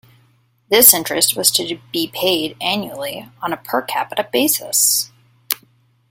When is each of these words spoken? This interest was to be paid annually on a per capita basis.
This 0.69 0.95
interest 0.95 1.35
was 1.35 1.51
to 1.51 1.77
be 1.91 2.07
paid 2.07 2.57
annually 2.59 3.29
on 3.39 3.53
a 3.53 3.57
per 3.57 3.83
capita 3.83 4.27
basis. 4.33 5.11